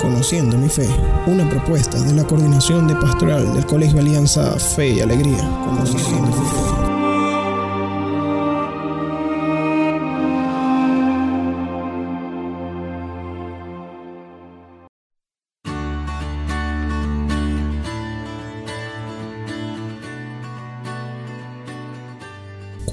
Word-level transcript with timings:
Conociendo 0.00 0.58
mi 0.58 0.68
fe, 0.68 0.88
una 1.26 1.48
propuesta 1.48 1.98
de 2.00 2.12
la 2.12 2.24
Coordinación 2.24 2.86
de 2.86 2.94
Pastoral 2.96 3.52
del 3.54 3.66
Colegio 3.66 4.00
Alianza 4.00 4.58
Fe 4.58 4.88
y 4.88 5.00
Alegría. 5.00 5.48
Conociendo 5.64 6.26
mi 6.28 6.32
fe. 6.32 6.85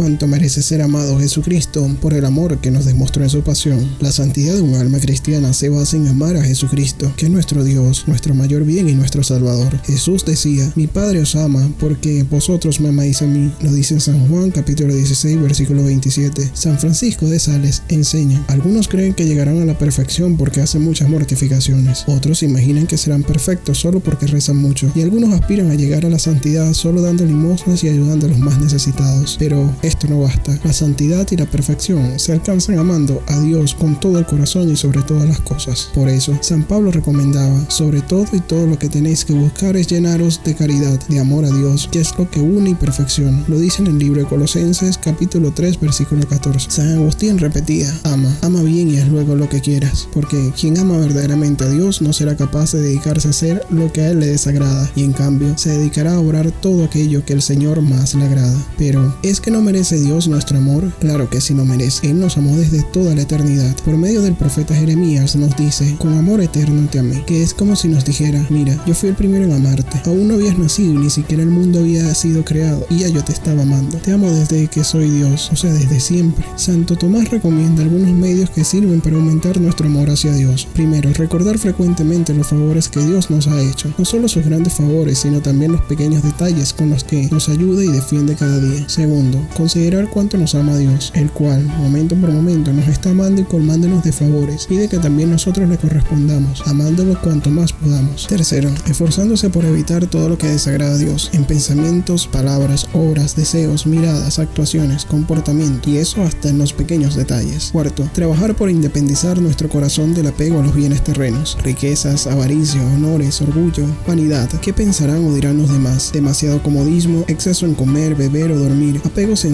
Cuánto 0.00 0.26
merece 0.26 0.62
ser 0.62 0.80
amado 0.80 1.18
Jesucristo 1.18 1.86
por 2.00 2.14
el 2.14 2.24
amor 2.24 2.58
que 2.62 2.70
nos 2.70 2.86
demostró 2.86 3.22
en 3.22 3.28
su 3.28 3.42
pasión. 3.42 3.86
La 4.00 4.10
santidad 4.10 4.54
de 4.54 4.62
un 4.62 4.74
alma 4.76 4.98
cristiana 4.98 5.52
se 5.52 5.68
basa 5.68 5.98
en 5.98 6.08
amar 6.08 6.38
a 6.38 6.42
Jesucristo, 6.42 7.12
que 7.18 7.26
es 7.26 7.30
nuestro 7.30 7.64
Dios, 7.64 8.04
nuestro 8.06 8.34
mayor 8.34 8.64
bien 8.64 8.88
y 8.88 8.94
nuestro 8.94 9.22
Salvador. 9.22 9.78
Jesús 9.84 10.24
decía, 10.24 10.72
mi 10.74 10.86
Padre 10.86 11.20
os 11.20 11.36
ama 11.36 11.70
porque 11.78 12.22
vosotros 12.22 12.80
me 12.80 12.88
amáis 12.88 13.20
a 13.20 13.26
mí. 13.26 13.52
Lo 13.60 13.70
dice 13.74 13.92
en 13.92 14.00
San 14.00 14.26
Juan 14.26 14.50
capítulo 14.50 14.94
16 14.94 15.38
versículo 15.38 15.84
27. 15.84 16.50
San 16.54 16.78
Francisco 16.78 17.26
de 17.26 17.38
Sales 17.38 17.82
enseña, 17.90 18.42
algunos 18.48 18.88
creen 18.88 19.12
que 19.12 19.26
llegarán 19.26 19.60
a 19.60 19.66
la 19.66 19.76
perfección 19.76 20.38
porque 20.38 20.62
hacen 20.62 20.80
muchas 20.80 21.10
mortificaciones, 21.10 22.04
otros 22.06 22.42
imaginan 22.42 22.86
que 22.86 22.96
serán 22.96 23.22
perfectos 23.22 23.76
solo 23.76 24.00
porque 24.00 24.26
rezan 24.26 24.56
mucho, 24.56 24.90
y 24.94 25.02
algunos 25.02 25.34
aspiran 25.34 25.70
a 25.70 25.74
llegar 25.74 26.06
a 26.06 26.08
la 26.08 26.18
santidad 26.18 26.72
solo 26.72 27.02
dando 27.02 27.26
limosnas 27.26 27.84
y 27.84 27.88
ayudando 27.88 28.24
a 28.24 28.30
los 28.30 28.38
más 28.38 28.58
necesitados. 28.58 29.36
Pero 29.38 29.70
esto 29.90 30.06
no 30.06 30.20
basta. 30.20 30.56
La 30.62 30.72
santidad 30.72 31.26
y 31.30 31.36
la 31.36 31.46
perfección 31.46 32.18
se 32.18 32.32
alcanzan 32.32 32.78
amando 32.78 33.22
a 33.26 33.40
Dios 33.40 33.74
con 33.74 33.98
todo 33.98 34.18
el 34.18 34.26
corazón 34.26 34.70
y 34.70 34.76
sobre 34.76 35.02
todas 35.02 35.28
las 35.28 35.40
cosas. 35.40 35.90
Por 35.92 36.08
eso, 36.08 36.38
San 36.42 36.62
Pablo 36.62 36.92
recomendaba, 36.92 37.68
sobre 37.68 38.00
todo 38.00 38.26
y 38.32 38.40
todo 38.40 38.66
lo 38.66 38.78
que 38.78 38.88
tenéis 38.88 39.24
que 39.24 39.32
buscar 39.32 39.76
es 39.76 39.88
llenaros 39.88 40.40
de 40.44 40.54
caridad, 40.54 40.98
de 41.08 41.18
amor 41.18 41.44
a 41.44 41.50
Dios, 41.50 41.88
que 41.90 42.00
es 42.00 42.16
lo 42.16 42.30
que 42.30 42.40
une 42.40 42.70
y 42.70 42.74
perfecciona. 42.74 43.42
Lo 43.48 43.58
dice 43.58 43.82
en 43.82 43.88
el 43.88 43.98
libro 43.98 44.20
de 44.20 44.28
Colosenses 44.28 44.96
capítulo 44.96 45.52
3 45.52 45.80
versículo 45.80 46.26
14. 46.28 46.70
San 46.70 46.92
Agustín 46.92 47.38
repetía, 47.38 47.92
ama, 48.04 48.34
ama 48.42 48.62
bien 48.62 48.90
y 48.90 48.98
haz 48.98 49.08
luego 49.08 49.34
lo 49.34 49.48
que 49.48 49.60
quieras, 49.60 50.08
porque 50.12 50.52
quien 50.58 50.78
ama 50.78 50.98
verdaderamente 50.98 51.64
a 51.64 51.68
Dios 51.68 52.00
no 52.00 52.12
será 52.12 52.36
capaz 52.36 52.72
de 52.72 52.82
dedicarse 52.82 53.26
a 53.26 53.32
hacer 53.32 53.66
lo 53.70 53.92
que 53.92 54.02
a 54.02 54.10
él 54.10 54.20
le 54.20 54.26
desagrada, 54.26 54.88
y 54.94 55.02
en 55.02 55.12
cambio 55.12 55.58
se 55.58 55.70
dedicará 55.70 56.14
a 56.14 56.20
obrar 56.20 56.52
todo 56.52 56.84
aquello 56.84 57.24
que 57.24 57.32
el 57.32 57.42
Señor 57.42 57.82
más 57.82 58.14
le 58.14 58.24
agrada. 58.24 58.56
Pero, 58.78 59.16
¿es 59.22 59.40
que 59.40 59.50
no 59.50 59.60
merece 59.60 59.69
¿Merece 59.70 60.00
Dios 60.00 60.26
nuestro 60.26 60.58
amor? 60.58 60.92
Claro 60.98 61.30
que 61.30 61.40
sí 61.40 61.54
lo 61.54 61.64
merece. 61.64 62.10
Él 62.10 62.18
nos 62.18 62.36
amó 62.36 62.56
desde 62.56 62.82
toda 62.92 63.14
la 63.14 63.22
eternidad. 63.22 63.76
Por 63.84 63.96
medio 63.96 64.20
del 64.20 64.34
profeta 64.34 64.74
Jeremías 64.74 65.36
nos 65.36 65.56
dice, 65.56 65.94
con 65.96 66.12
amor 66.14 66.40
eterno 66.40 66.88
te 66.90 66.98
amé, 66.98 67.24
que 67.24 67.44
es 67.44 67.54
como 67.54 67.76
si 67.76 67.86
nos 67.86 68.04
dijera, 68.04 68.44
mira, 68.50 68.82
yo 68.84 68.96
fui 68.96 69.10
el 69.10 69.14
primero 69.14 69.44
en 69.44 69.52
amarte. 69.52 70.02
Aún 70.06 70.26
no 70.26 70.34
habías 70.34 70.58
nacido 70.58 70.94
y 70.94 71.04
ni 71.04 71.08
siquiera 71.08 71.44
el 71.44 71.50
mundo 71.50 71.78
había 71.78 72.12
sido 72.16 72.44
creado 72.44 72.84
y 72.90 72.98
ya 72.98 73.08
yo 73.10 73.22
te 73.22 73.30
estaba 73.30 73.62
amando. 73.62 73.98
Te 73.98 74.10
amo 74.10 74.28
desde 74.32 74.66
que 74.66 74.82
soy 74.82 75.08
Dios, 75.08 75.48
o 75.52 75.56
sea, 75.56 75.72
desde 75.72 76.00
siempre. 76.00 76.44
Santo 76.56 76.96
Tomás 76.96 77.30
recomienda 77.30 77.84
algunos 77.84 78.10
medios 78.10 78.50
que 78.50 78.64
sirven 78.64 79.00
para 79.00 79.14
aumentar 79.14 79.60
nuestro 79.60 79.86
amor 79.86 80.10
hacia 80.10 80.32
Dios. 80.32 80.66
Primero, 80.72 81.12
recordar 81.12 81.58
frecuentemente 81.58 82.34
los 82.34 82.48
favores 82.48 82.88
que 82.88 83.06
Dios 83.06 83.30
nos 83.30 83.46
ha 83.46 83.62
hecho. 83.62 83.94
No 83.96 84.04
solo 84.04 84.26
sus 84.26 84.44
grandes 84.44 84.72
favores, 84.72 85.20
sino 85.20 85.40
también 85.40 85.70
los 85.70 85.82
pequeños 85.82 86.24
detalles 86.24 86.72
con 86.72 86.90
los 86.90 87.04
que 87.04 87.28
nos 87.30 87.48
ayuda 87.48 87.84
y 87.84 87.88
defiende 87.88 88.34
cada 88.34 88.58
día. 88.58 88.88
Segundo, 88.88 89.38
considerar 89.60 90.08
cuánto 90.08 90.38
nos 90.38 90.54
ama 90.54 90.74
Dios, 90.78 91.12
el 91.14 91.30
cual, 91.30 91.62
momento 91.66 92.16
por 92.16 92.32
momento, 92.32 92.72
nos 92.72 92.88
está 92.88 93.10
amando 93.10 93.42
y 93.42 93.44
colmándonos 93.44 94.02
de 94.02 94.10
favores. 94.10 94.64
Pide 94.66 94.88
que 94.88 94.96
también 94.96 95.30
nosotros 95.30 95.68
le 95.68 95.76
correspondamos, 95.76 96.62
amándolo 96.66 97.20
cuanto 97.20 97.50
más 97.50 97.74
podamos. 97.74 98.26
Tercero, 98.26 98.70
esforzándose 98.88 99.50
por 99.50 99.66
evitar 99.66 100.06
todo 100.06 100.30
lo 100.30 100.38
que 100.38 100.46
desagrada 100.46 100.94
a 100.94 100.96
Dios, 100.96 101.28
en 101.34 101.44
pensamientos, 101.44 102.26
palabras, 102.26 102.88
obras, 102.94 103.36
deseos, 103.36 103.86
miradas, 103.86 104.38
actuaciones, 104.38 105.04
comportamiento, 105.04 105.90
y 105.90 105.98
eso 105.98 106.22
hasta 106.22 106.48
en 106.48 106.56
los 106.56 106.72
pequeños 106.72 107.14
detalles. 107.14 107.68
Cuarto, 107.70 108.08
trabajar 108.14 108.56
por 108.56 108.70
independizar 108.70 109.42
nuestro 109.42 109.68
corazón 109.68 110.14
del 110.14 110.28
apego 110.28 110.60
a 110.60 110.62
los 110.62 110.74
bienes 110.74 111.04
terrenos, 111.04 111.58
riquezas, 111.62 112.26
avaricia, 112.26 112.82
honores, 112.82 113.42
orgullo, 113.42 113.84
vanidad. 114.06 114.48
¿Qué 114.62 114.72
pensarán 114.72 115.22
o 115.26 115.34
dirán 115.34 115.58
los 115.58 115.70
demás? 115.70 116.12
Demasiado 116.14 116.62
comodismo, 116.62 117.26
exceso 117.28 117.66
en 117.66 117.74
comer, 117.74 118.14
beber 118.14 118.52
o 118.52 118.58
dormir, 118.58 119.02
apegos 119.04 119.44
en 119.44 119.49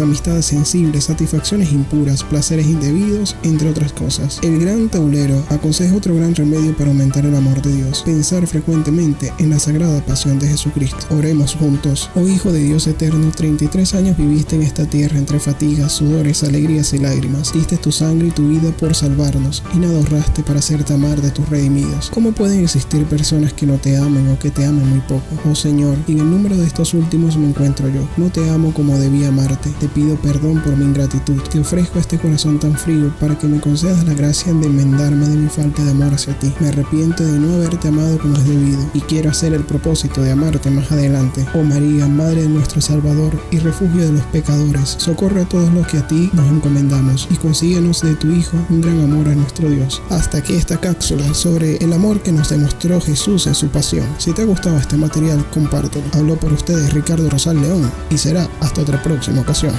amistades 0.00 0.46
sensibles, 0.46 1.04
satisfacciones 1.04 1.72
impuras, 1.72 2.24
placeres 2.24 2.66
indebidos, 2.66 3.36
entre 3.42 3.70
otras 3.70 3.92
cosas. 3.92 4.40
El 4.42 4.58
gran 4.58 4.88
taulero 4.88 5.42
aconseja 5.50 5.94
otro 5.94 6.14
gran 6.14 6.34
remedio 6.34 6.76
para 6.76 6.90
aumentar 6.90 7.24
el 7.24 7.34
amor 7.34 7.62
de 7.62 7.74
Dios, 7.74 8.02
pensar 8.04 8.46
frecuentemente 8.46 9.32
en 9.38 9.50
la 9.50 9.58
sagrada 9.58 10.04
pasión 10.04 10.38
de 10.38 10.48
Jesucristo. 10.48 10.98
Oremos 11.10 11.54
juntos. 11.54 12.10
Oh 12.14 12.26
Hijo 12.26 12.52
de 12.52 12.64
Dios 12.64 12.86
eterno, 12.86 13.30
33 13.34 13.94
años 13.94 14.16
viviste 14.16 14.56
en 14.56 14.62
esta 14.62 14.84
tierra 14.84 15.18
entre 15.18 15.38
fatigas, 15.38 15.92
sudores, 15.92 16.42
alegrías 16.42 16.92
y 16.92 16.98
lágrimas. 16.98 17.52
Diste 17.52 17.76
tu 17.76 17.92
sangre 17.92 18.28
y 18.28 18.32
tu 18.32 18.48
vida 18.48 18.70
por 18.72 18.94
salvarnos, 18.94 19.62
y 19.74 19.78
nada 19.78 19.96
ahorraste 19.98 20.42
para 20.42 20.58
hacerte 20.58 20.92
amar 20.92 21.22
de 21.22 21.30
tus 21.30 21.48
redimidos. 21.48 22.10
¿Cómo 22.12 22.32
pueden 22.32 22.62
existir 22.62 23.04
personas 23.06 23.52
que 23.52 23.66
no 23.66 23.78
te 23.78 23.96
amen 23.96 24.28
o 24.28 24.38
que 24.38 24.50
te 24.50 24.64
amen 24.64 24.88
muy 24.88 25.00
poco? 25.00 25.24
Oh 25.48 25.54
Señor, 25.54 25.96
en 26.08 26.18
el 26.18 26.30
número 26.30 26.56
de 26.56 26.66
estos 26.66 26.94
últimos 26.94 27.36
me 27.36 27.48
encuentro 27.48 27.88
yo. 27.88 28.08
No 28.16 28.30
te 28.30 28.48
amo 28.50 28.74
como 28.74 28.98
debía 28.98 29.30
te 29.44 29.88
pido 29.88 30.16
perdón 30.16 30.62
por 30.62 30.76
mi 30.76 30.84
ingratitud. 30.84 31.40
Te 31.50 31.60
ofrezco 31.60 31.98
este 31.98 32.18
corazón 32.18 32.58
tan 32.58 32.74
frío 32.74 33.12
para 33.20 33.38
que 33.38 33.46
me 33.46 33.60
concedas 33.60 34.04
la 34.04 34.14
gracia 34.14 34.52
de 34.52 34.66
enmendarme 34.66 35.28
de 35.28 35.36
mi 35.36 35.48
falta 35.48 35.84
de 35.84 35.90
amor 35.90 36.14
hacia 36.14 36.38
ti. 36.38 36.52
Me 36.58 36.68
arrepiento 36.68 37.22
de 37.22 37.38
no 37.38 37.54
haberte 37.54 37.88
amado 37.88 38.18
como 38.18 38.36
es 38.36 38.46
debido 38.46 38.78
y 38.94 39.00
quiero 39.02 39.30
hacer 39.30 39.52
el 39.52 39.64
propósito 39.64 40.22
de 40.22 40.32
amarte 40.32 40.70
más 40.70 40.90
adelante. 40.90 41.46
Oh 41.54 41.62
María, 41.62 42.06
Madre 42.06 42.42
de 42.42 42.48
nuestro 42.48 42.80
Salvador 42.80 43.38
y 43.50 43.58
refugio 43.58 44.06
de 44.06 44.12
los 44.12 44.22
pecadores, 44.26 44.96
socorre 44.98 45.42
a 45.42 45.48
todos 45.48 45.72
los 45.72 45.86
que 45.86 45.98
a 45.98 46.06
ti 46.06 46.30
nos 46.32 46.50
encomendamos 46.50 47.28
y 47.30 47.34
consíguenos 47.34 48.00
de 48.00 48.14
tu 48.14 48.30
Hijo 48.30 48.56
un 48.70 48.80
gran 48.80 49.00
amor 49.00 49.28
a 49.28 49.34
nuestro 49.34 49.68
Dios. 49.68 50.00
Hasta 50.08 50.38
aquí 50.38 50.54
esta 50.54 50.78
cápsula 50.78 51.34
sobre 51.34 51.76
el 51.76 51.92
amor 51.92 52.22
que 52.22 52.32
nos 52.32 52.48
demostró 52.48 53.00
Jesús 53.00 53.46
en 53.46 53.54
su 53.54 53.68
pasión. 53.68 54.06
Si 54.18 54.32
te 54.32 54.42
ha 54.42 54.46
gustado 54.46 54.78
este 54.78 54.96
material, 54.96 55.44
compártelo. 55.50 56.06
Habló 56.14 56.36
por 56.36 56.52
ustedes 56.52 56.94
Ricardo 56.94 57.28
Rosal 57.28 57.60
León 57.60 57.90
y 58.10 58.16
será 58.16 58.48
hasta 58.60 58.80
otra 58.80 59.02
ocasión. 59.34 59.74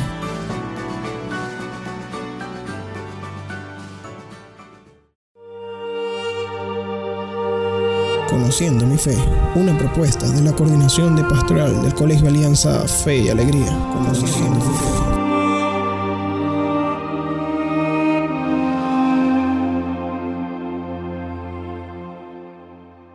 Conociendo 8.29 8.85
mi 8.85 8.97
fe, 8.97 9.17
una 9.55 9.77
propuesta 9.77 10.27
de 10.27 10.41
la 10.41 10.51
Coordinación 10.51 11.15
de 11.15 11.23
Pastoral 11.23 11.81
del 11.81 11.93
Colegio 11.93 12.27
Alianza 12.27 12.87
Fe 12.87 13.17
y 13.17 13.29
Alegría. 13.29 13.77
Conociendo 13.93 14.55
mi 14.55 14.61
fe. 14.61 15.26